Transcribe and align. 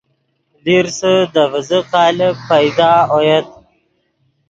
لیرسے 0.63 1.13
دے 1.33 1.43
ڤیزے 1.51 1.79
قالب 1.91 2.35
پیدا 2.49 2.91
اویت 3.13 3.47